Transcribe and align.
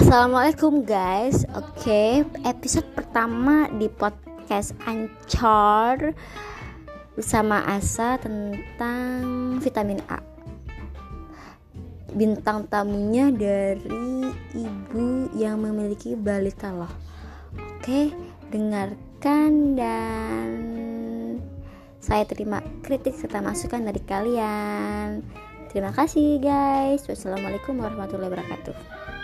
Assalamualaikum 0.00 0.88
guys. 0.88 1.44
Oke 1.52 2.24
episode 2.48 2.88
pertama 2.96 3.68
di 3.76 3.84
podcast 3.92 4.72
Ancor 4.88 6.16
Bersama 7.12 7.60
Asa 7.68 8.16
tentang 8.16 9.20
vitamin 9.60 10.00
A. 10.08 10.24
Bintang 12.16 12.64
tamunya 12.72 13.28
dari 13.28 14.24
ibu 14.56 15.28
yang 15.36 15.60
memiliki 15.68 16.16
balita 16.16 16.72
loh. 16.72 16.88
Oke 17.76 18.08
dengarkan 18.48 19.76
dan 19.76 20.48
saya 22.00 22.24
terima 22.24 22.64
kritik 22.80 23.12
serta 23.20 23.44
masukan 23.44 23.84
dari 23.84 24.00
kalian. 24.00 25.20
Terima 25.68 25.92
kasih 25.92 26.40
guys. 26.40 27.04
Wassalamualaikum 27.04 27.76
warahmatullahi 27.76 28.32
wabarakatuh. 28.32 29.19